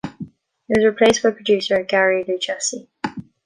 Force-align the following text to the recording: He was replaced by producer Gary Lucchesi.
He 0.17 0.73
was 0.75 0.83
replaced 0.83 1.21
by 1.21 1.29
producer 1.29 1.83
Gary 1.83 2.23
Lucchesi. 2.25 2.87